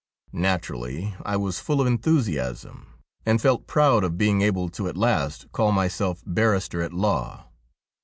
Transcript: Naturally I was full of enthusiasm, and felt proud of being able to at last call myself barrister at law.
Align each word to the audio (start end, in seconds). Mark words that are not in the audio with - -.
Naturally 0.33 1.13
I 1.23 1.37
was 1.37 1.59
full 1.59 1.79
of 1.79 1.85
enthusiasm, 1.85 2.91
and 3.23 3.39
felt 3.39 3.67
proud 3.67 4.03
of 4.03 4.17
being 4.17 4.41
able 4.41 4.67
to 4.69 4.87
at 4.87 4.97
last 4.97 5.51
call 5.51 5.71
myself 5.71 6.23
barrister 6.25 6.81
at 6.81 6.91
law. 6.91 7.49